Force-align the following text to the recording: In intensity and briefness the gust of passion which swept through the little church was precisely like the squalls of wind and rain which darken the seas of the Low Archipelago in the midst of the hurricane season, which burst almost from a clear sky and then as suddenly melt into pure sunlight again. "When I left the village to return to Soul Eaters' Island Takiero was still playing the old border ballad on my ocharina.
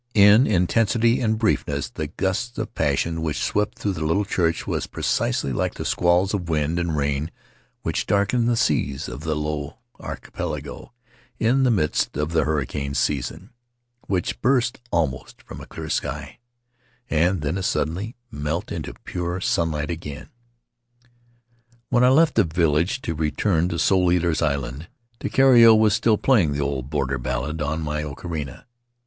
In 0.15 0.47
intensity 0.47 1.21
and 1.21 1.37
briefness 1.37 1.87
the 1.87 2.07
gust 2.07 2.57
of 2.57 2.73
passion 2.73 3.21
which 3.21 3.37
swept 3.37 3.77
through 3.77 3.91
the 3.93 4.03
little 4.03 4.25
church 4.25 4.65
was 4.65 4.87
precisely 4.87 5.53
like 5.53 5.75
the 5.75 5.85
squalls 5.85 6.33
of 6.33 6.49
wind 6.49 6.79
and 6.79 6.97
rain 6.97 7.29
which 7.83 8.07
darken 8.07 8.47
the 8.47 8.57
seas 8.57 9.07
of 9.07 9.21
the 9.21 9.35
Low 9.35 9.77
Archipelago 9.99 10.91
in 11.37 11.61
the 11.61 11.69
midst 11.69 12.17
of 12.17 12.31
the 12.31 12.45
hurricane 12.45 12.95
season, 12.95 13.51
which 14.07 14.41
burst 14.41 14.81
almost 14.89 15.43
from 15.43 15.61
a 15.61 15.67
clear 15.67 15.87
sky 15.87 16.39
and 17.07 17.41
then 17.43 17.55
as 17.59 17.67
suddenly 17.67 18.15
melt 18.31 18.71
into 18.71 18.95
pure 19.03 19.39
sunlight 19.39 19.91
again. 19.91 20.29
"When 21.89 22.03
I 22.03 22.09
left 22.09 22.33
the 22.33 22.43
village 22.43 23.01
to 23.03 23.13
return 23.13 23.69
to 23.69 23.77
Soul 23.77 24.11
Eaters' 24.11 24.41
Island 24.41 24.87
Takiero 25.19 25.75
was 25.77 25.93
still 25.93 26.17
playing 26.17 26.53
the 26.53 26.59
old 26.61 26.89
border 26.89 27.19
ballad 27.19 27.61
on 27.61 27.83
my 27.83 28.01
ocharina. 28.01 28.65